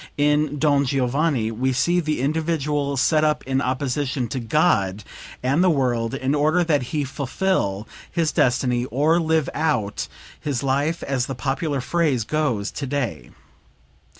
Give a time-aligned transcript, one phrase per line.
[0.17, 5.03] In "Don Giovanni" we see the individual set up in opposition to God
[5.43, 10.07] and the world, in order that he fulfill his destiny, or live out
[10.39, 13.29] his life, as the popular phrase goes today.